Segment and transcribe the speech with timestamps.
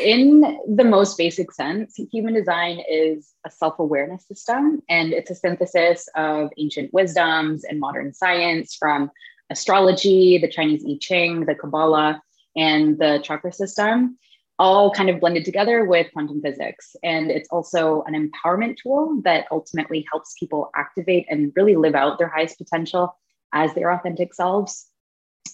[0.00, 5.34] in the most basic sense, human design is a self awareness system, and it's a
[5.34, 9.10] synthesis of ancient wisdoms and modern science from
[9.50, 12.22] astrology, the Chinese I Ching, the Kabbalah,
[12.56, 14.18] and the chakra system,
[14.58, 16.94] all kind of blended together with quantum physics.
[17.02, 22.18] And it's also an empowerment tool that ultimately helps people activate and really live out
[22.18, 23.16] their highest potential
[23.52, 24.86] as their authentic selves.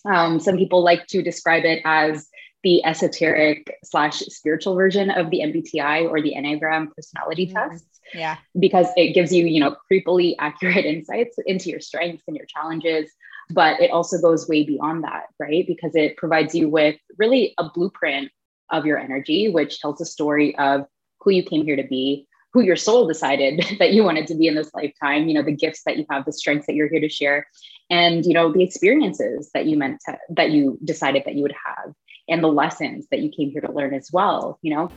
[0.05, 2.29] Um, some people like to describe it as
[2.67, 7.71] the esoteric slash spiritual version of the MBTI or the Enneagram personality mm-hmm.
[7.71, 7.86] test.
[8.13, 8.39] Yeah.
[8.59, 13.09] Because it gives you, you know, creepily accurate insights into your strengths and your challenges.
[13.50, 15.64] But it also goes way beyond that, right?
[15.64, 18.32] Because it provides you with really a blueprint
[18.71, 20.87] of your energy, which tells a story of
[21.21, 24.48] who you came here to be, who your soul decided that you wanted to be
[24.48, 27.01] in this lifetime, you know, the gifts that you have, the strengths that you're here
[27.01, 27.46] to share,
[27.90, 31.54] and you know, the experiences that you meant to that you decided that you would
[31.64, 31.95] have
[32.28, 34.91] and the lessons that you came here to learn as well, you know.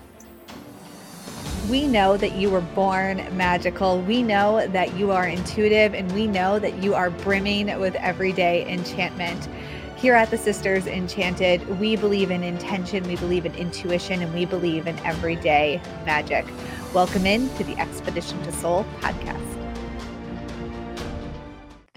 [1.70, 4.02] We know that you were born magical.
[4.02, 8.68] We know that you are intuitive, and we know that you are brimming with everyday
[8.68, 9.48] enchantment.
[9.96, 14.46] Here at the Sisters Enchanted, we believe in intention, we believe in intuition, and we
[14.46, 16.46] believe in everyday magic.
[16.94, 19.59] Welcome in to the Expedition to Soul podcast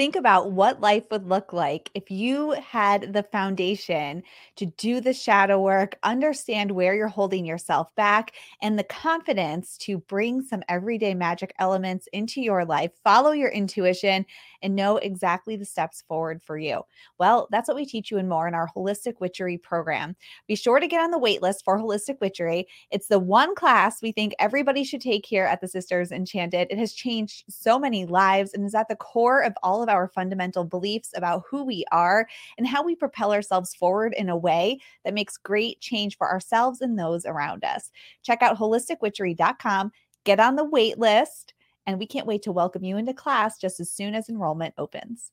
[0.02, 4.20] think about what life would look like if you had the foundation
[4.56, 9.98] to do the shadow work, understand where you're holding yourself back, and the confidence to
[9.98, 14.26] bring some everyday magic elements into your life, follow your intuition,
[14.60, 16.82] and know exactly the steps forward for you.
[17.18, 20.16] Well, that's what we teach you and more in our Holistic Witchery program.
[20.48, 22.66] Be sure to get on the waitlist for Holistic Witchery.
[22.90, 26.68] It's the one class we think everybody should take here at the Sisters Enchanted.
[26.70, 30.08] It has changed so many lives and is at the core of all of our
[30.08, 32.26] fundamental beliefs about who we are
[32.58, 36.80] and how we propel ourselves forward in a way that makes great change for ourselves
[36.80, 37.90] and those around us.
[38.22, 39.92] Check out holisticwitchery.com,
[40.24, 41.54] get on the wait list
[41.86, 45.30] and we can't wait to welcome you into class just as soon as enrollment opens.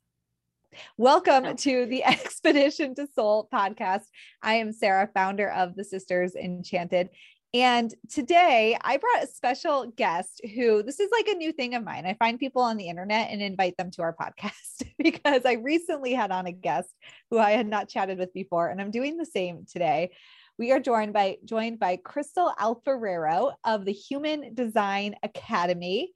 [0.97, 4.05] Welcome to the Expedition to Soul podcast.
[4.41, 7.09] I am Sarah, founder of the Sisters Enchanted.
[7.53, 11.83] And today I brought a special guest who this is like a new thing of
[11.83, 12.05] mine.
[12.05, 16.13] I find people on the internet and invite them to our podcast because I recently
[16.13, 16.89] had on a guest
[17.31, 20.11] who I had not chatted with before, and I'm doing the same today.
[20.59, 26.11] We are joined by joined by Crystal Alfarero of the Human Design Academy.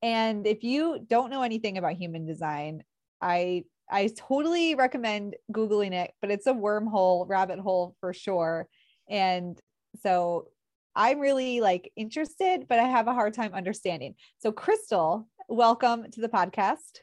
[0.00, 2.84] And if you don't know anything about human design,
[3.20, 8.68] I I totally recommend googling it, but it's a wormhole, rabbit hole for sure.
[9.08, 9.60] And
[10.00, 10.48] so
[10.94, 14.14] I'm really like interested, but I have a hard time understanding.
[14.38, 17.00] So Crystal, welcome to the podcast.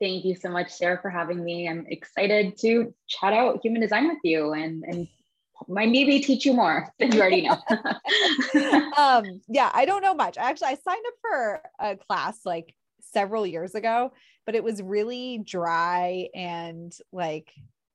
[0.00, 1.68] Thank you so much, Sarah, for having me.
[1.68, 5.08] I'm excited to chat out human design with you and, and
[5.68, 7.56] might maybe teach you more than you already know.
[8.96, 10.36] um, yeah, I don't know much.
[10.36, 14.12] Actually, I signed up for a class like several years ago,
[14.44, 17.50] but it was really dry and like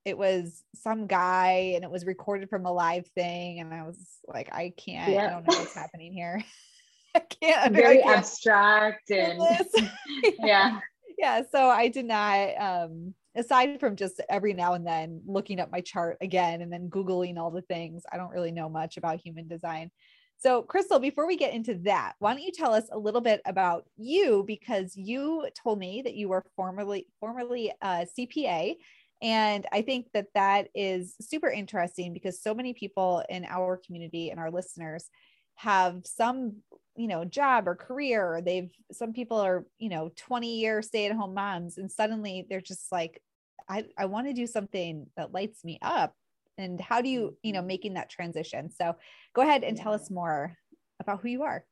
[0.05, 3.59] it was some guy and it was recorded from a live thing.
[3.59, 5.27] And I was like, I can't, yeah.
[5.27, 6.43] I don't know what's happening here.
[7.15, 7.73] I can't.
[7.73, 9.41] Very I can't abstract and
[10.39, 10.79] yeah.
[11.17, 11.41] Yeah.
[11.51, 15.81] So I did not um aside from just every now and then looking up my
[15.81, 19.47] chart again and then Googling all the things, I don't really know much about human
[19.47, 19.91] design.
[20.37, 23.41] So, Crystal, before we get into that, why don't you tell us a little bit
[23.45, 24.43] about you?
[24.47, 28.75] Because you told me that you were formerly formerly a CPA,
[29.21, 34.29] and I think that that is super interesting because so many people in our community
[34.29, 35.09] and our listeners
[35.55, 36.57] have some
[36.95, 41.05] you know job or career or they've some people are you know 20 year stay
[41.05, 43.21] at home moms and suddenly they're just like
[43.69, 46.13] i i want to do something that lights me up.
[46.57, 47.67] And how do you you know mm-hmm.
[47.67, 48.69] making that transition?
[48.69, 48.95] So
[49.33, 50.55] go ahead and tell us more
[50.99, 51.65] about who you are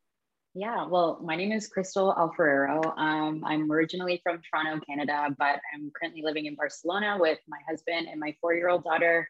[0.56, 2.98] yeah, well, my name is Crystal Alfarero.
[2.98, 8.08] Um, I'm originally from Toronto, Canada, but I'm currently living in Barcelona with my husband
[8.10, 9.30] and my four year old daughter.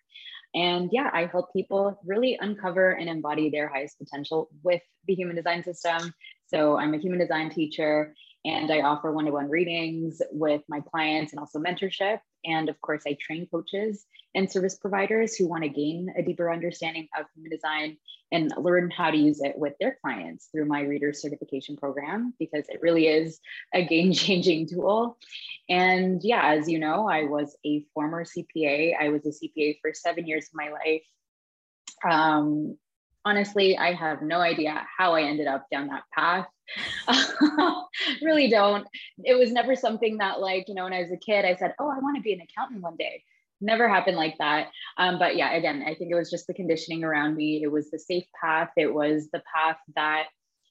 [0.56, 5.36] And yeah, I help people really uncover and embody their highest potential with the human
[5.36, 6.14] design system.
[6.48, 10.80] So I'm a human design teacher and I offer one to one readings with my
[10.80, 12.20] clients and also mentorship.
[12.46, 14.06] And of course, I train coaches
[14.36, 17.98] and service providers who want to gain a deeper understanding of human design
[18.32, 22.66] and learn how to use it with their clients through my reader certification program because
[22.70, 23.40] it really is
[23.74, 25.18] a game changing tool.
[25.68, 28.94] And yeah, as you know, I was a former CPA.
[29.00, 31.04] I was a CPA for seven years of my life.
[32.10, 32.78] Um,
[33.26, 36.48] honestly, I have no idea how I ended up down that path.
[38.22, 38.88] really don't.
[39.24, 41.74] It was never something that, like, you know, when I was a kid, I said,
[41.80, 43.24] Oh, I want to be an accountant one day.
[43.62, 44.70] never happened like that.
[44.98, 47.62] Um, but yeah, again, I think it was just the conditioning around me.
[47.64, 48.70] It was the safe path.
[48.78, 50.28] It was the path that,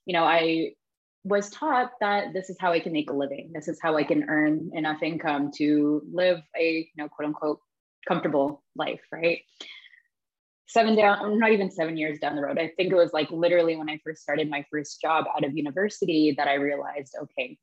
[0.07, 0.73] you know, I
[1.25, 3.51] was taught that this is how I can make a living.
[3.53, 7.61] This is how I can earn enough income to live a, you know, quote unquote
[8.07, 9.41] comfortable life, right?
[10.69, 12.59] Seven down, not even seven years down the road.
[12.59, 15.57] I think it was like literally when I first started my first job out of
[15.57, 17.59] university that I realized, okay,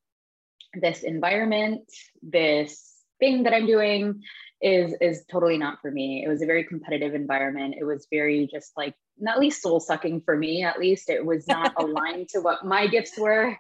[0.74, 1.82] this environment,
[2.24, 4.22] this thing that I'm doing
[4.62, 6.24] is is totally not for me.
[6.26, 7.76] It was a very competitive environment.
[7.80, 8.96] It was very just like
[9.28, 10.64] at least soul sucking for me.
[10.64, 13.58] At least it was not aligned to what my gifts were.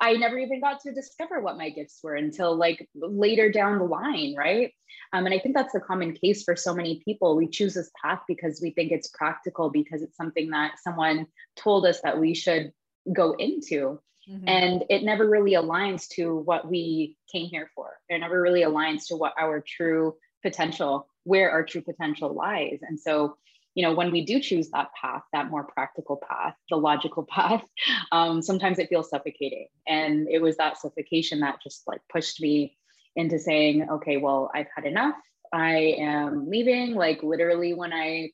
[0.00, 3.84] I never even got to discover what my gifts were until like later down the
[3.84, 4.72] line, right?
[5.12, 7.36] Um, and I think that's the common case for so many people.
[7.36, 11.26] We choose this path because we think it's practical, because it's something that someone
[11.56, 12.72] told us that we should
[13.12, 14.00] go into.
[14.28, 14.48] Mm-hmm.
[14.48, 17.92] And it never really aligns to what we came here for.
[18.08, 22.80] It never really aligns to what our true potential, where our true potential lies.
[22.82, 23.36] And so,
[23.76, 27.62] you know, when we do choose that path, that more practical path, the logical path,
[28.10, 29.68] um, sometimes it feels suffocating.
[29.86, 32.76] And it was that suffocation that just like pushed me
[33.14, 35.14] into saying, okay, well, I've had enough.
[35.52, 36.94] I am leaving.
[36.94, 38.30] Like literally, when I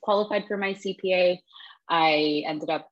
[0.00, 1.38] qualified for my CPA,
[1.88, 2.88] I ended up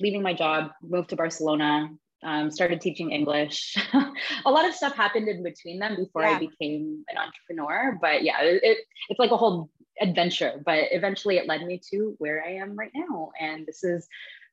[0.00, 1.90] leaving my job, moved to Barcelona,
[2.22, 3.76] um, started teaching English.
[4.46, 6.30] a lot of stuff happened in between them before yeah.
[6.30, 7.98] I became an entrepreneur.
[8.00, 8.78] But yeah, it,
[9.10, 9.68] it's like a whole
[10.00, 10.60] adventure.
[10.64, 13.30] But eventually it led me to where I am right now.
[13.40, 14.08] And this is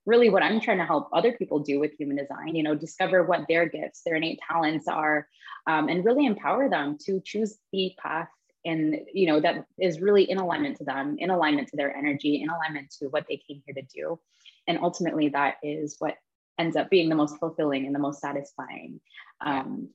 [0.05, 3.23] really what I'm trying to help other people do with human design, you know, discover
[3.23, 5.27] what their gifts, their innate talents are,
[5.67, 8.29] um, and really empower them to choose the path
[8.65, 12.41] and you know that is really in alignment to them in alignment to their energy
[12.41, 14.19] in alignment to what they came here to do
[14.67, 16.15] and ultimately that is what
[16.59, 18.99] ends up being the most fulfilling and the most satisfying
[19.45, 19.89] um,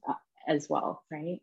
[0.48, 1.40] as well right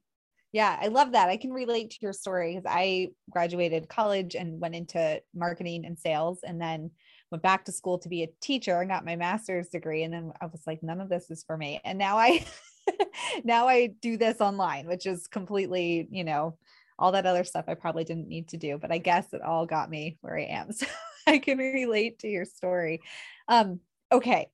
[0.54, 1.28] yeah i love that.
[1.28, 6.00] I can relate to your story because i graduated college and went into marketing and
[6.00, 6.92] sales and then
[7.32, 10.32] went back to school to be a teacher and got my master's degree and then
[10.40, 11.82] i was like none of this is for me.
[11.84, 12.46] And now i
[13.44, 16.58] now i do this online which is completely you know
[17.00, 19.66] all that other stuff i probably didn't need to do but i guess it all
[19.66, 20.70] got me where i am.
[20.72, 20.86] So
[21.32, 23.02] i can relate to your story.
[23.48, 23.80] Um
[24.12, 24.50] okay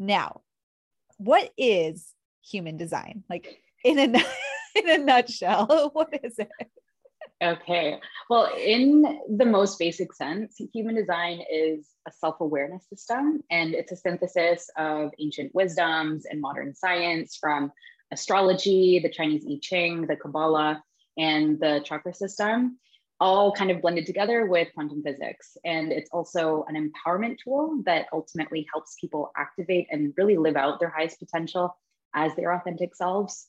[0.00, 0.40] now,
[1.18, 3.22] what is human design?
[3.28, 4.08] Like in a
[4.76, 6.50] in a nutshell, what is it?
[7.42, 7.98] Okay.
[8.28, 13.92] Well, in the most basic sense, human design is a self awareness system, and it's
[13.92, 17.72] a synthesis of ancient wisdoms and modern science from
[18.12, 20.82] astrology, the Chinese I Ching, the Kabbalah,
[21.16, 22.78] and the chakra system
[23.20, 25.56] all kind of blended together with quantum physics.
[25.64, 30.80] And it's also an empowerment tool that ultimately helps people activate and really live out
[30.80, 31.76] their highest potential
[32.14, 33.46] as their authentic selves.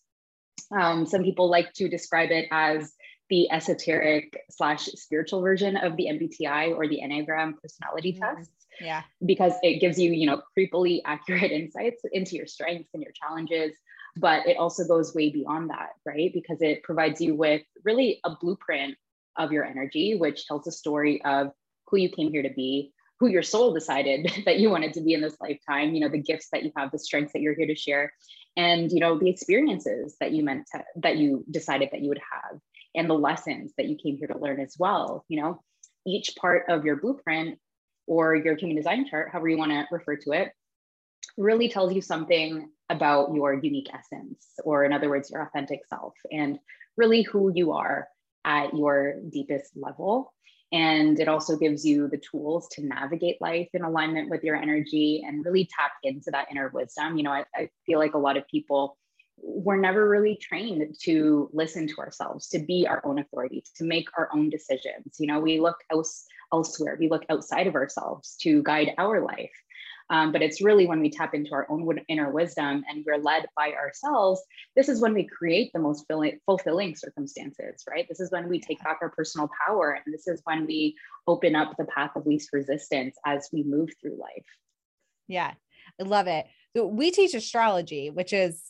[0.78, 2.94] Um, some people like to describe it as
[3.30, 8.38] the esoteric slash spiritual version of the MBTI or the Enneagram personality mm-hmm.
[8.38, 8.52] test.
[8.80, 9.04] Yeah.
[9.26, 13.74] Because it gives you, you know, creepily accurate insights into your strengths and your challenges.
[14.18, 16.32] But it also goes way beyond that, right?
[16.34, 18.96] Because it provides you with really a blueprint
[19.38, 21.52] of your energy, which tells a story of
[21.88, 25.14] who you came here to be, who your soul decided that you wanted to be
[25.14, 27.68] in this lifetime, you know, the gifts that you have, the strengths that you're here
[27.68, 28.12] to share,
[28.58, 32.22] and you know, the experiences that you meant to that you decided that you would
[32.32, 32.60] have,
[32.96, 35.26] and the lessons that you came here to learn as well.
[35.28, 35.64] You know,
[36.06, 37.60] each part of your blueprint
[38.08, 40.52] or your human design chart, however you want to refer to it,
[41.38, 46.14] really tells you something about your unique essence, or in other words, your authentic self,
[46.32, 46.60] and
[46.98, 48.08] really who you are
[48.44, 50.34] at your deepest level.
[50.72, 55.24] And it also gives you the tools to navigate life in alignment with your energy
[55.26, 57.18] and really tap into that inner wisdom.
[57.18, 58.98] You know, I, I feel like a lot of people
[59.44, 64.08] were never really trained to listen to ourselves, to be our own authority, to make
[64.18, 65.18] our own decisions.
[65.20, 69.52] You know, we look else, elsewhere, we look outside of ourselves to guide our life.
[70.12, 73.48] Um, but it's really when we tap into our own inner wisdom and we're led
[73.56, 74.42] by ourselves,
[74.76, 76.06] this is when we create the most
[76.46, 78.06] fulfilling circumstances, right?
[78.10, 79.98] This is when we take back our personal power.
[80.06, 80.96] And this is when we
[81.28, 84.46] open up the path of least resistance as we move through life.
[85.30, 85.54] Yeah,
[86.00, 86.46] I love it.
[86.76, 88.62] So we teach astrology, which is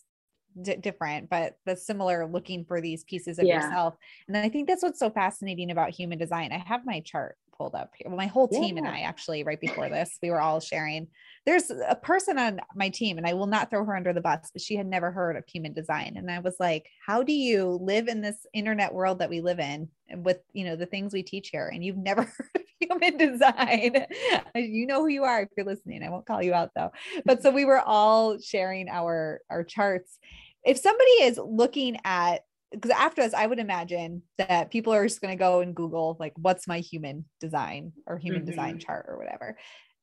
[0.62, 3.56] d- different, but the similar looking for these pieces of yeah.
[3.56, 3.96] yourself.
[4.28, 6.52] And I think that's what's so fascinating about human design.
[6.52, 8.10] I have my chart pulled up here.
[8.10, 8.84] Well, my whole team yeah.
[8.84, 11.08] and I actually, right before this, we were all sharing.
[11.46, 14.50] There's a person on my team, and I will not throw her under the bus,
[14.52, 16.16] but she had never heard of human design.
[16.18, 19.60] And I was like, how do you live in this internet world that we live
[19.60, 22.24] in with, you know, the things we teach here, and you've never
[22.56, 24.06] heard human design?
[24.56, 26.04] you know who you are if you're listening.
[26.04, 26.92] I won't call you out though.
[27.26, 30.18] But so we were all sharing our our charts.
[30.64, 35.22] If somebody is looking at because after this, I would imagine that people are just
[35.22, 38.50] going to go and Google like, "What's my human design or human mm-hmm.
[38.50, 39.58] design chart or whatever."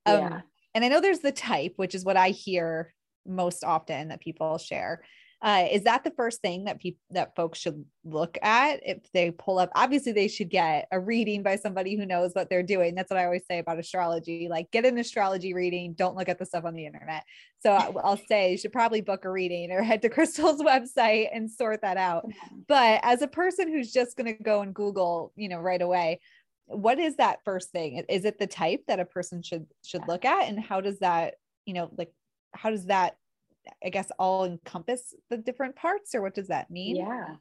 [0.05, 0.41] Um, yeah.
[0.75, 2.93] And I know there's the type, which is what I hear
[3.27, 5.03] most often that people share.
[5.41, 9.31] Uh, is that the first thing that people that folks should look at if they
[9.31, 9.71] pull up?
[9.75, 12.95] Obviously, they should get a reading by somebody who knows what they're doing.
[12.95, 14.49] That's what I always say about astrology.
[14.51, 15.95] Like, get an astrology reading.
[15.95, 17.23] Don't look at the stuff on the internet.
[17.61, 21.49] So I'll say you should probably book a reading or head to Crystal's website and
[21.49, 22.25] sort that out.
[22.67, 26.21] But as a person who's just going to go and Google, you know, right away,
[26.67, 28.05] what is that first thing?
[28.09, 31.35] Is it the type that a person should should look at, and how does that,
[31.65, 32.13] you know, like
[32.53, 33.17] how does that
[33.85, 36.97] I guess all encompass the different parts or what does that mean?
[36.97, 37.37] Yeah.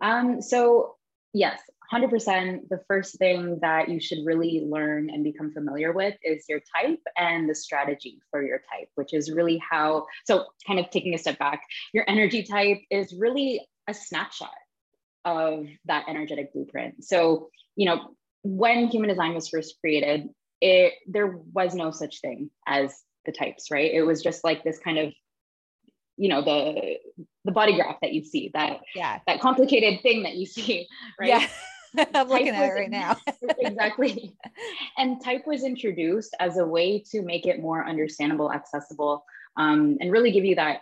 [0.00, 0.96] Um, so
[1.32, 1.60] yes,
[1.92, 2.68] 100%.
[2.68, 7.00] The first thing that you should really learn and become familiar with is your type
[7.16, 11.18] and the strategy for your type, which is really how, so kind of taking a
[11.18, 14.50] step back, your energy type is really a snapshot
[15.24, 17.04] of that energetic blueprint.
[17.04, 18.10] So, you know,
[18.42, 20.28] when human design was first created,
[20.60, 23.92] it there was no such thing as the types, right?
[23.92, 25.12] It was just like this kind of
[26.18, 26.96] you know the
[27.44, 30.86] the body graph that you see that yeah that complicated thing that you see
[31.20, 31.46] right yeah
[32.14, 33.16] I'm looking at it right now.
[33.58, 34.36] exactly.
[34.98, 39.24] And type was introduced as a way to make it more understandable, accessible,
[39.56, 40.80] um, and really give you that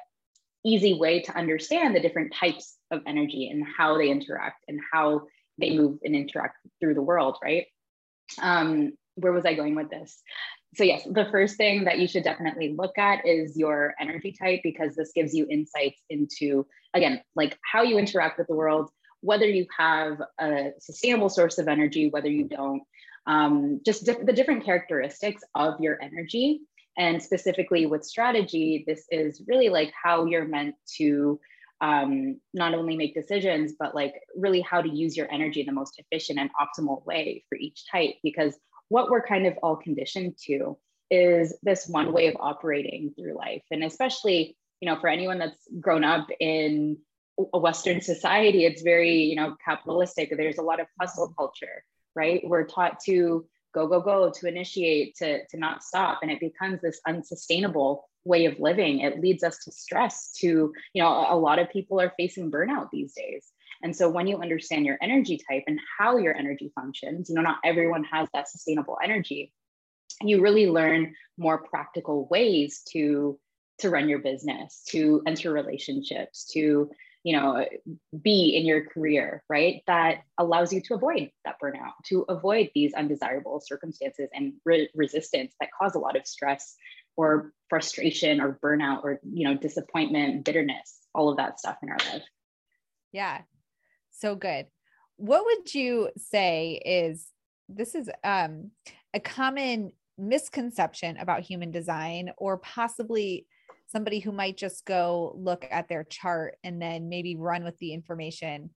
[0.65, 5.23] easy way to understand the different types of energy and how they interact and how
[5.59, 7.67] they move and interact through the world, right?
[8.43, 10.21] Um, where was I going with this?
[10.77, 14.61] So yes, the first thing that you should definitely look at is your energy type
[14.63, 18.91] because this gives you insights into again like how you interact with the world,
[19.21, 22.83] whether you have a sustainable source of energy, whether you don't,
[23.27, 26.61] um, just di- the different characteristics of your energy.
[26.99, 31.41] And specifically with strategy, this is really like how you're meant to
[31.81, 35.73] um, not only make decisions, but like really how to use your energy in the
[35.73, 38.15] most efficient and optimal way for each type.
[38.23, 40.79] Because what we're kind of all conditioned to
[41.11, 43.63] is this one way of operating through life.
[43.71, 46.99] And especially, you know, for anyone that's grown up in
[47.53, 50.33] a Western society, it's very, you know, capitalistic.
[50.37, 52.43] There's a lot of hustle culture, right?
[52.45, 56.21] We're taught to go, go, go, to initiate, to, to not stop.
[56.23, 59.01] And it becomes this unsustainable way of living.
[59.01, 62.89] It leads us to stress, to, you know, a lot of people are facing burnout
[62.91, 63.53] these days.
[63.87, 67.43] And so when you understand your energy type and how your energy functions, you know,
[67.43, 69.53] not everyone has that sustainable energy.
[70.21, 73.39] You really learn more practical ways to
[73.79, 76.91] to run your business, to enter relationships, to
[77.23, 77.65] you know
[78.23, 82.95] be in your career right that allows you to avoid that burnout to avoid these
[82.95, 86.77] undesirable circumstances and re- resistance that cause a lot of stress
[87.17, 91.99] or frustration or burnout or you know disappointment bitterness all of that stuff in our
[92.13, 92.23] life
[93.11, 93.41] yeah
[94.19, 94.67] so good.
[95.17, 97.27] What would you say is
[97.69, 98.71] this is um,
[99.15, 103.47] a common misconception about human design, or possibly
[103.87, 107.93] somebody who might just go look at their chart and then maybe run with the
[107.93, 108.71] information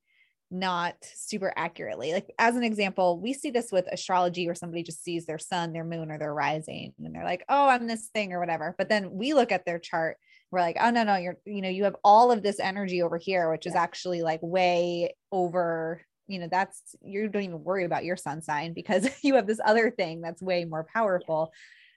[0.51, 2.13] not super accurately.
[2.13, 5.73] Like, as an example, we see this with astrology where somebody just sees their sun,
[5.73, 8.75] their moon, or their rising, and they're like, oh, I'm this thing or whatever.
[8.77, 10.17] But then we look at their chart
[10.51, 13.19] we're like oh no no you're you know you have all of this energy over
[13.19, 18.05] here which is actually like way over you know that's you don't even worry about
[18.05, 21.53] your sun sign because you have this other thing that's way more powerful.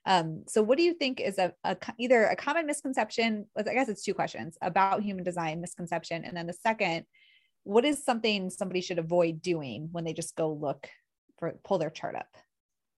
[0.05, 3.87] Um so what do you think is a, a either a common misconception i guess
[3.87, 7.05] it's two questions about human design misconception and then the second
[7.63, 10.89] what is something somebody should avoid doing when they just go look
[11.39, 12.27] for pull their chart up?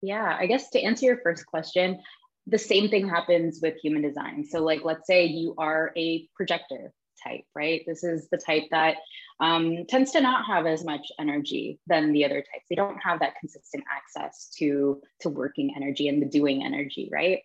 [0.01, 2.00] Yeah i guess to answer your first question
[2.48, 4.46] the same thing happens with human design.
[4.46, 7.82] So, like, let's say you are a projector type, right?
[7.88, 8.98] This is the type that
[9.40, 12.66] um, tends to not have as much energy than the other types.
[12.70, 17.40] They don't have that consistent access to to working energy and the doing energy, right?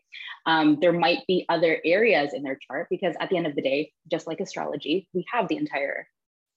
[0.46, 3.62] Um, there might be other areas in their chart because at the end of the
[3.62, 6.06] day, just like astrology, we have the entire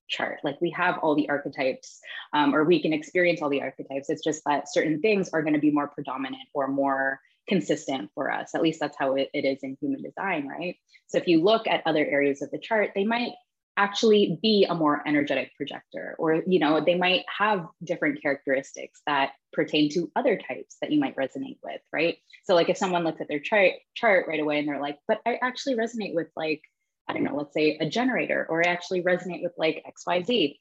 [0.10, 0.40] chart.
[0.44, 2.00] Like we have all the archetypes,
[2.34, 4.10] um, or we can experience all the archetypes.
[4.10, 8.32] It's just that certain things are going to be more predominant or more consistent for
[8.32, 8.56] us.
[8.56, 10.78] At least that's how it, it is in human design, right?
[11.08, 13.34] So if you look at other areas of the chart, they might
[13.78, 19.32] actually be a more energetic projector or you know they might have different characteristics that
[19.52, 23.20] pertain to other types that you might resonate with right so like if someone looks
[23.20, 26.62] at their chart chart right away and they're like but i actually resonate with like
[27.08, 30.56] i don't know let's say a generator or i actually resonate with like xyz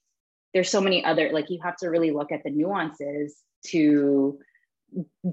[0.55, 3.37] there's so many other like you have to really look at the nuances
[3.67, 4.39] to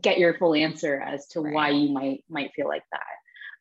[0.02, 1.54] get your full answer as to right.
[1.54, 3.02] why you might might feel like that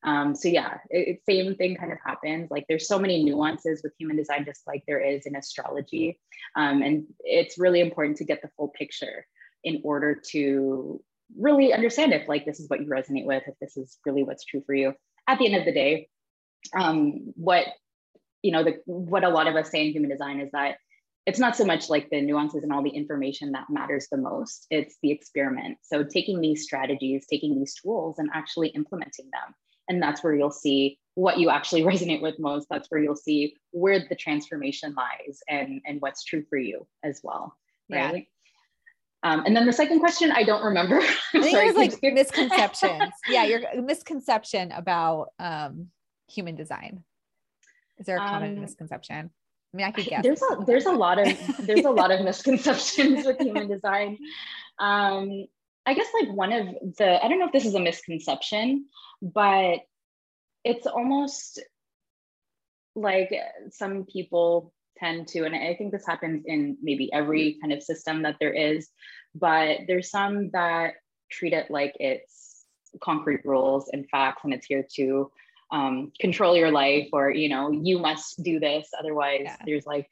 [0.04, 2.50] Um, so yeah, it, same thing kind of happens.
[2.50, 6.20] Like there's so many nuances with human design, just like there is in astrology.
[6.54, 9.26] Um, and it's really important to get the full picture
[9.64, 11.02] in order to
[11.36, 14.44] really understand if like this is what you resonate with, if this is really what's
[14.44, 14.94] true for you.
[15.26, 16.08] At the end of the day,
[16.76, 17.66] um, what
[18.42, 20.76] you know, the what a lot of us say in human design is that
[21.28, 24.66] it's not so much like the nuances and all the information that matters the most.
[24.70, 25.76] It's the experiment.
[25.82, 29.54] So taking these strategies, taking these tools, and actually implementing them.
[29.90, 32.66] And that's where you'll see what you actually resonate with most.
[32.70, 37.20] That's where you'll see where the transformation lies and, and what's true for you as
[37.22, 37.54] well.
[37.90, 38.26] Right.
[39.22, 39.30] Yeah.
[39.30, 40.96] Um, and then the second question, I don't remember.
[41.00, 43.12] I think sorry, it was like misconceptions.
[43.28, 45.88] yeah, your misconception about um,
[46.26, 47.04] human design.
[47.98, 49.30] Is there a common um, misconception?
[49.72, 50.22] I mean, I could guess.
[50.22, 54.18] There's a there's a lot of there's a lot of misconceptions with human design.
[54.78, 55.46] Um,
[55.86, 56.66] I guess like one of
[56.98, 58.86] the I don't know if this is a misconception,
[59.22, 59.80] but
[60.64, 61.60] it's almost
[62.94, 63.32] like
[63.70, 68.22] some people tend to, and I think this happens in maybe every kind of system
[68.22, 68.88] that there is,
[69.34, 70.94] but there's some that
[71.30, 72.64] treat it like it's
[73.00, 75.30] concrete rules and facts, and it's here to
[75.70, 79.56] um, control your life, or you know, you must do this, otherwise yeah.
[79.66, 80.08] there's like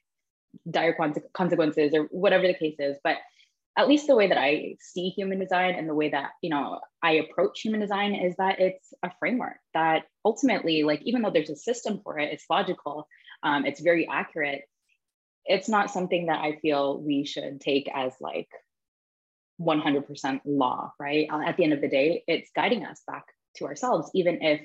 [0.70, 0.96] dire
[1.34, 2.98] consequences, or whatever the case is.
[3.02, 3.18] But
[3.78, 6.80] at least the way that I see human design and the way that, you know,
[7.02, 11.50] I approach human design is that it's a framework that ultimately, like, even though there's
[11.50, 13.06] a system for it, it's logical,
[13.42, 14.62] um, it's very accurate.
[15.44, 18.48] It's not something that I feel we should take as like
[19.60, 21.28] 100% law, right?
[21.30, 24.60] At the end of the day, it's guiding us back to ourselves, even if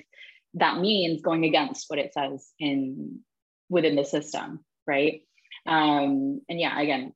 [0.54, 3.20] that means going against what it says in
[3.68, 5.22] within the system, right?
[5.66, 7.12] Um, and yeah, again,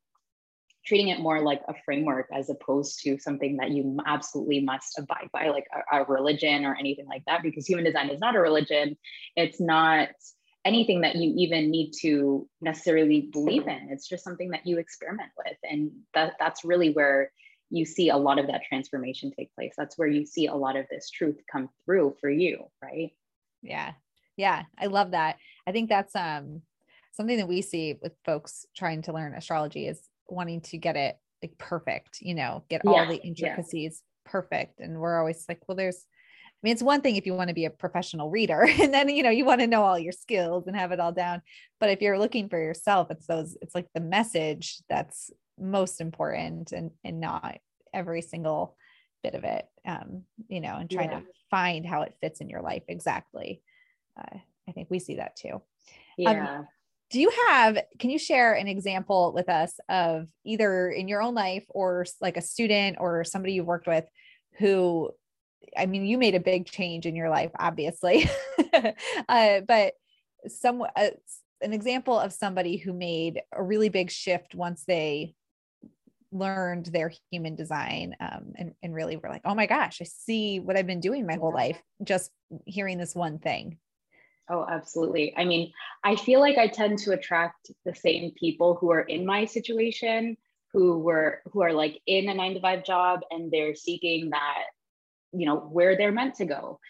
[0.87, 5.28] treating it more like a framework as opposed to something that you absolutely must abide
[5.33, 8.40] by, like a, a, religion or anything like that, because human design is not a
[8.40, 8.97] religion.
[9.35, 10.09] It's not
[10.64, 13.88] anything that you even need to necessarily believe in.
[13.90, 15.57] It's just something that you experiment with.
[15.64, 17.33] And that, that's really where
[17.71, 19.75] you see a lot of that transformation take place.
[19.76, 23.11] That's where you see a lot of this truth come through for you, right?
[23.66, 23.92] Yeah.
[24.37, 24.64] Yeah.
[24.78, 25.37] I love that.
[25.66, 26.62] I think that's um
[27.12, 31.17] something that we see with folks trying to learn astrology is wanting to get it
[31.43, 34.30] like perfect, you know, get yeah, all the intricacies yeah.
[34.30, 34.80] perfect.
[34.80, 36.04] And we're always like, well, there's,
[36.47, 39.08] I mean, it's one thing if you want to be a professional reader and then,
[39.08, 41.43] you know, you want to know all your skills and have it all down.
[41.80, 46.73] But if you're looking for yourself, it's those, it's like the message that's most important
[46.73, 47.58] and, and not
[47.95, 48.76] every single
[49.26, 51.21] bit of it, um, you know, and trying yeah.
[51.21, 53.62] to find how it fits in your life exactly.
[54.19, 55.54] Uh, I think we see that too.
[55.54, 55.60] Um,
[56.17, 56.58] yeah.
[56.58, 56.69] Um,
[57.10, 61.34] do you have can you share an example with us of either in your own
[61.34, 64.04] life or like a student or somebody you've worked with
[64.58, 65.10] who
[65.76, 68.28] i mean you made a big change in your life obviously
[69.28, 69.95] uh, but
[70.49, 71.10] some uh,
[71.60, 75.34] an example of somebody who made a really big shift once they
[76.38, 80.60] learned their human design um, and, and really were like oh my gosh i see
[80.60, 82.30] what i've been doing my whole life just
[82.64, 83.78] hearing this one thing
[84.49, 85.34] Oh, absolutely.
[85.36, 85.72] I mean,
[86.04, 90.36] I feel like I tend to attract the same people who are in my situation,
[90.72, 94.66] who were who are like in a 9 to 5 job and they're seeking that
[95.36, 96.80] you know, where they're meant to go.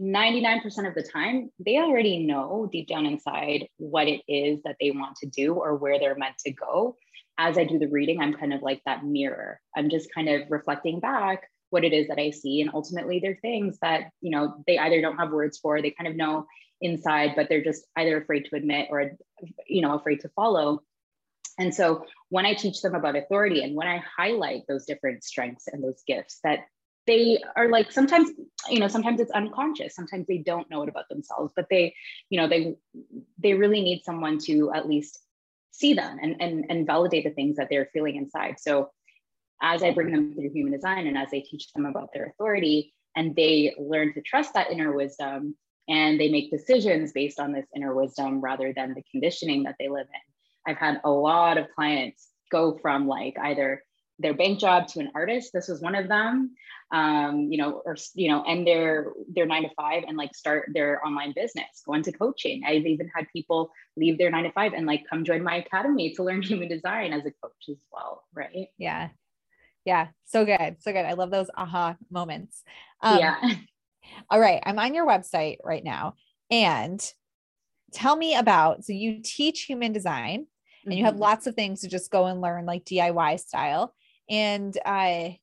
[0.00, 4.90] 99% of the time, they already know deep down inside what it is that they
[4.90, 6.96] want to do or where they're meant to go.
[7.42, 9.62] As I do the reading, I'm kind of like that mirror.
[9.74, 12.60] I'm just kind of reflecting back what it is that I see.
[12.60, 16.06] And ultimately, they're things that, you know, they either don't have words for, they kind
[16.06, 16.46] of know
[16.82, 19.12] inside, but they're just either afraid to admit or,
[19.66, 20.82] you know, afraid to follow.
[21.58, 25.66] And so when I teach them about authority and when I highlight those different strengths
[25.66, 26.66] and those gifts that
[27.06, 28.30] they are like sometimes
[28.68, 31.94] you know sometimes it's unconscious sometimes they don't know it about themselves but they
[32.28, 32.76] you know they
[33.38, 35.18] they really need someone to at least
[35.70, 38.90] see them and and, and validate the things that they're feeling inside so
[39.62, 42.92] as i bring them through human design and as i teach them about their authority
[43.16, 45.54] and they learn to trust that inner wisdom
[45.90, 49.88] and they make decisions based on this inner wisdom rather than the conditioning that they
[49.88, 50.70] live in.
[50.72, 53.82] I've had a lot of clients go from like either
[54.20, 55.50] their bank job to an artist.
[55.52, 56.54] This was one of them,
[56.92, 60.70] um, you know, or you know, end their their nine to five and like start
[60.72, 62.62] their online business, go into coaching.
[62.66, 66.12] I've even had people leave their nine to five and like come join my academy
[66.14, 68.68] to learn human design as a coach as well, right?
[68.78, 69.08] Yeah,
[69.84, 71.04] yeah, so good, so good.
[71.04, 72.62] I love those aha moments.
[73.00, 73.36] Um, yeah.
[74.30, 76.14] All right, I'm on your website right now.
[76.50, 77.00] And
[77.92, 80.46] tell me about so you teach human design
[80.84, 81.22] and you have mm-hmm.
[81.22, 83.94] lots of things to just go and learn like DIY style.
[84.30, 85.38] And I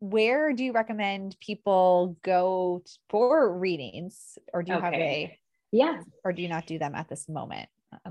[0.00, 4.84] where do you recommend people go for readings or do you okay.
[4.84, 5.38] have a
[5.72, 7.68] yeah or do you not do them at this moment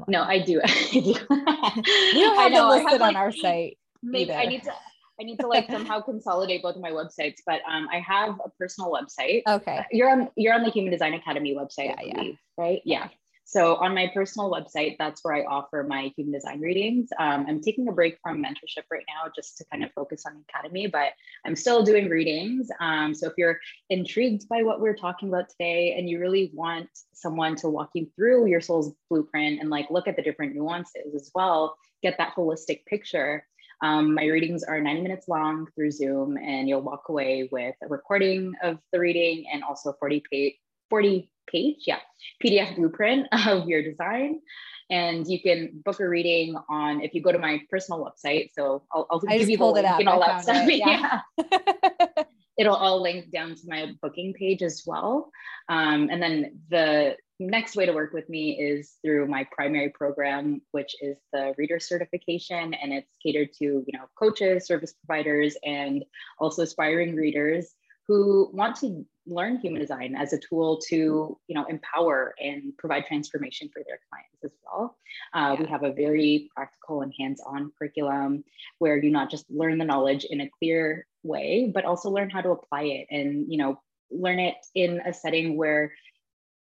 [0.08, 0.60] no i do,
[0.94, 4.72] we don't have them listed on our site maybe i need to
[5.20, 8.50] I need to like somehow consolidate both of my websites, but um, I have a
[8.60, 9.42] personal website.
[9.48, 9.84] Okay.
[9.92, 12.32] You're on you're on the Human Design Academy website, yeah, yeah.
[12.58, 12.82] right?
[12.86, 13.08] Yeah.
[13.50, 17.08] So on my personal website, that's where I offer my human design readings.
[17.18, 20.34] Um, I'm taking a break from mentorship right now just to kind of focus on
[20.34, 21.14] the academy, but
[21.46, 22.68] I'm still doing readings.
[22.82, 23.58] Um, so if you're
[23.90, 28.10] intrigued by what we're talking about today and you really want someone to walk you
[28.18, 32.34] through your soul's blueprint and like look at the different nuances as well, get that
[32.36, 33.48] holistic picture.
[33.82, 37.88] Um, my readings are 90 minutes long through Zoom, and you'll walk away with a
[37.88, 40.56] recording of the reading and also 40 page
[40.90, 42.00] 40 page, yeah,
[42.44, 44.42] PDF blueprint of your design.
[44.90, 48.52] And you can book a reading on if you go to my personal website.
[48.54, 50.68] So I'll, I'll give you the link and all that stuff.
[50.68, 51.22] It, yeah.
[51.38, 52.24] yeah.
[52.58, 55.30] It'll all link down to my booking page as well.
[55.70, 60.62] Um, and then the next way to work with me is through my primary program,
[60.72, 66.04] which is the reader certification, and it's catered to you know coaches, service providers, and
[66.40, 67.76] also aspiring readers
[68.08, 73.06] who want to learn human design as a tool to you know empower and provide
[73.06, 74.98] transformation for their clients as well
[75.34, 75.62] uh, yeah.
[75.62, 78.44] we have a very practical and hands-on curriculum
[78.80, 82.42] where you not just learn the knowledge in a clear way but also learn how
[82.42, 85.92] to apply it and you know learn it in a setting where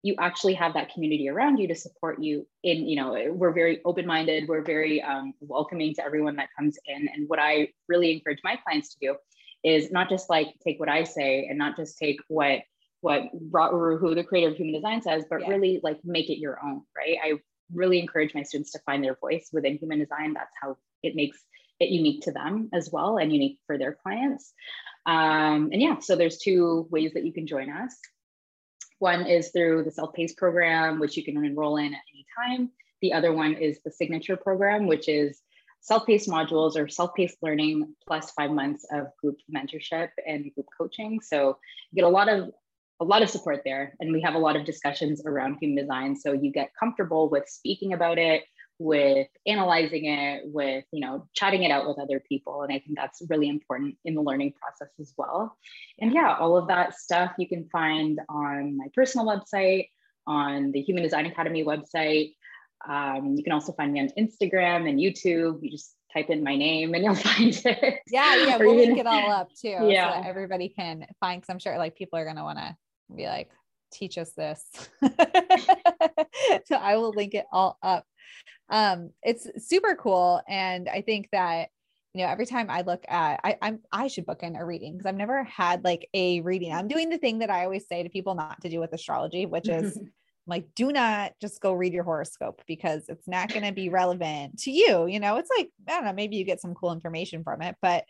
[0.04, 3.80] you actually have that community around you to support you in you know we're very
[3.84, 8.38] open-minded we're very um, welcoming to everyone that comes in and what i really encourage
[8.44, 9.16] my clients to do
[9.64, 12.60] is not just like take what I say and not just take what
[13.00, 15.48] what who the creator of human design says, but yeah.
[15.48, 17.18] really like make it your own, right?
[17.22, 17.32] I
[17.72, 20.32] really encourage my students to find their voice within human design.
[20.32, 21.38] That's how it makes
[21.80, 24.52] it unique to them as well and unique for their clients.
[25.06, 27.94] Um, and yeah, so there's two ways that you can join us.
[29.00, 32.70] One is through the self-paced program, which you can enroll in at any time.
[33.02, 35.40] The other one is the signature program, which is
[35.84, 41.20] self-paced modules or self-paced learning plus five months of group mentorship and group coaching.
[41.20, 41.58] So
[41.90, 42.50] you get a lot of
[43.00, 46.16] a lot of support there, and we have a lot of discussions around human design.
[46.16, 48.44] So you get comfortable with speaking about it,
[48.78, 52.96] with analyzing it, with you know chatting it out with other people, and I think
[52.96, 55.54] that's really important in the learning process as well.
[55.98, 59.88] And yeah, all of that stuff you can find on my personal website,
[60.26, 62.32] on the Human Design Academy website.
[62.88, 65.62] Um, you can also find me on Instagram and YouTube.
[65.62, 68.00] You just type in my name and you'll find it.
[68.10, 69.68] Yeah, yeah, we'll link it all up too.
[69.68, 70.22] Yeah.
[70.22, 72.76] So everybody can find because I'm sure like people are gonna want to
[73.14, 73.50] be like,
[73.92, 74.64] teach us this.
[76.66, 78.04] so I will link it all up.
[78.70, 80.40] Um, it's super cool.
[80.48, 81.68] And I think that
[82.14, 84.92] you know every time i look at I, i'm i should book in a reading
[84.92, 88.04] because i've never had like a reading i'm doing the thing that i always say
[88.04, 89.98] to people not to do with astrology which is
[90.46, 94.58] like do not just go read your horoscope because it's not going to be relevant
[94.58, 95.36] to you you know?
[95.36, 98.04] It's like i don't know maybe you get some cool information from it but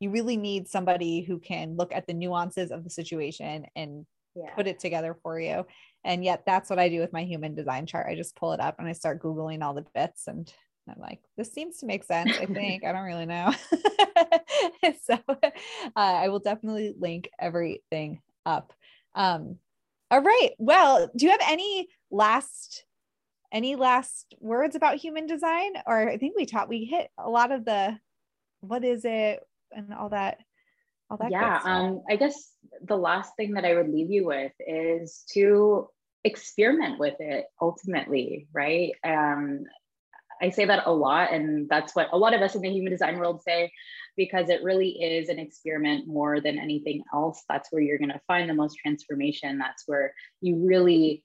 [0.00, 4.54] you really need somebody who can look at the nuances of the situation and yeah.
[4.54, 5.64] put it together for you.
[6.04, 8.06] And yet that's what i do with my human design chart.
[8.08, 10.52] I just pull it up and i start googling all the bits and
[10.88, 12.84] i'm like this seems to make sense i think.
[12.84, 13.52] I don't really know.
[15.02, 15.40] So uh,
[15.96, 18.72] i will definitely link everything up.
[19.14, 19.56] Um,
[20.14, 20.50] all right.
[20.58, 22.84] Well, do you have any last
[23.52, 25.72] any last words about human design?
[25.88, 27.98] Or I think we taught we hit a lot of the
[28.60, 29.40] what is it
[29.72, 30.38] and all that.
[31.10, 31.58] All that yeah.
[31.64, 35.88] Um, I guess the last thing that I would leave you with is to
[36.22, 38.92] experiment with it ultimately, right?
[39.02, 39.64] Um,
[40.44, 42.92] I say that a lot, and that's what a lot of us in the human
[42.92, 43.72] design world say,
[44.14, 47.42] because it really is an experiment more than anything else.
[47.48, 49.56] That's where you're going to find the most transformation.
[49.56, 51.24] That's where you really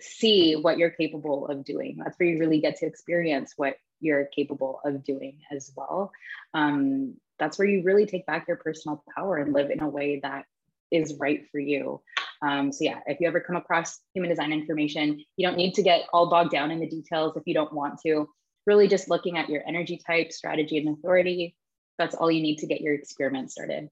[0.00, 1.98] see what you're capable of doing.
[2.02, 6.10] That's where you really get to experience what you're capable of doing as well.
[6.54, 10.20] Um, that's where you really take back your personal power and live in a way
[10.22, 10.46] that
[10.90, 12.00] is right for you.
[12.42, 15.82] Um, so yeah, if you ever come across human design information, you don't need to
[15.82, 18.28] get all bogged down in the details if you don't want to.
[18.66, 21.56] Really just looking at your energy type, strategy, and authority.
[21.98, 23.88] That's all you need to get your experiment started.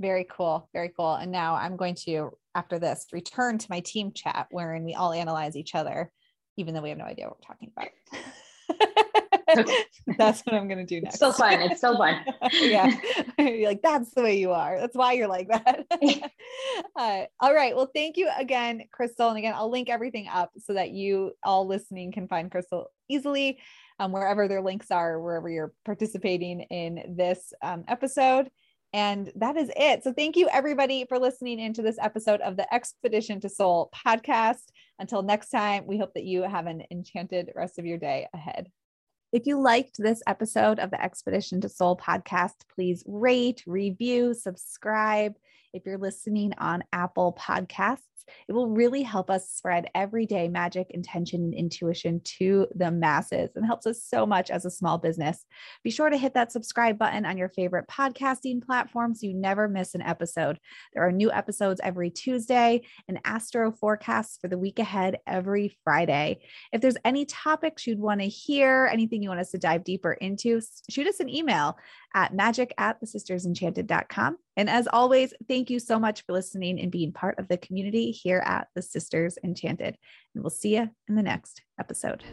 [0.00, 0.68] Very cool.
[0.72, 1.14] Very cool.
[1.14, 5.12] And now I'm going to, after this, return to my team chat wherein we all
[5.12, 6.10] analyze each other,
[6.56, 9.08] even though we have no idea what we're talking about.
[10.18, 11.14] that's what I'm gonna do next.
[11.14, 11.60] It's still fun.
[11.60, 12.24] It's still fun.
[12.52, 12.90] yeah.
[13.38, 14.78] You're like, that's the way you are.
[14.78, 15.84] That's why you're like that.
[16.96, 17.76] uh, all right.
[17.76, 19.28] Well, thank you again, Crystal.
[19.28, 23.58] And again, I'll link everything up so that you all listening can find Crystal easily
[23.98, 28.48] um, wherever their links are, wherever you're participating in this um, episode.
[28.92, 30.04] And that is it.
[30.04, 34.62] So thank you everybody for listening into this episode of the Expedition to Soul podcast.
[35.00, 38.70] Until next time, we hope that you have an enchanted rest of your day ahead.
[39.34, 45.34] If you liked this episode of the Expedition to Soul podcast, please rate, review, subscribe.
[45.72, 47.98] If you're listening on Apple Podcasts,
[48.48, 53.64] it will really help us spread everyday magic, intention, and intuition to the masses and
[53.64, 55.44] helps us so much as a small business.
[55.82, 59.68] Be sure to hit that subscribe button on your favorite podcasting platform so you never
[59.68, 60.58] miss an episode.
[60.92, 66.40] There are new episodes every Tuesday and astro forecasts for the week ahead every Friday.
[66.72, 70.12] If there's any topics you'd want to hear, anything you want us to dive deeper
[70.12, 70.60] into,
[70.90, 71.76] shoot us an email
[72.14, 74.38] at magic at the sistersenchanted.com.
[74.56, 78.12] And as always, thank you so much for listening and being part of the community
[78.14, 79.96] here at the Sisters Enchanted.
[80.34, 82.24] And we'll see you in the next episode.